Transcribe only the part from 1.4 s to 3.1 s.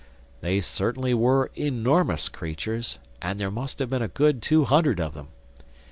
enormous creatures;